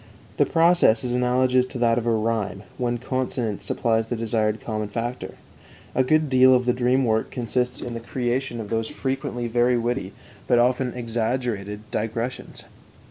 The 0.37 0.47
process 0.47 1.03
is 1.03 1.13
analogous 1.13 1.67
to 1.67 1.77
that 1.77 1.99
of 1.99 2.07
rhyme, 2.07 2.63
when 2.79 2.97
consonance 2.97 3.65
supplies 3.65 4.07
the 4.07 4.15
desired 4.15 4.59
common 4.59 4.87
factor. 4.87 5.35
A 5.93 6.01
good 6.03 6.27
deal 6.27 6.55
of 6.55 6.65
the 6.65 6.73
dream 6.73 7.05
work 7.05 7.29
consists 7.29 7.79
in 7.81 7.93
the 7.93 7.99
creation 7.99 8.59
of 8.59 8.71
those 8.71 8.87
frequently 8.87 9.47
very 9.47 9.77
witty, 9.77 10.13
but 10.47 10.57
often 10.57 10.91
exaggerated, 10.95 11.81
digressions. 11.91 12.63